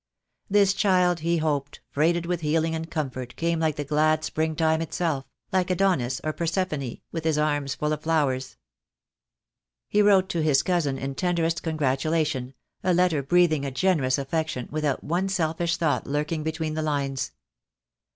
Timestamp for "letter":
12.95-13.21